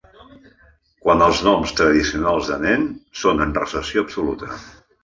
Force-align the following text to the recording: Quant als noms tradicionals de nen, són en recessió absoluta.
Quant 1.03 1.21
als 1.25 1.43
noms 1.49 1.75
tradicionals 1.81 2.51
de 2.55 2.59
nen, 2.65 2.89
són 3.25 3.47
en 3.47 3.57
recessió 3.63 4.09
absoluta. 4.09 4.53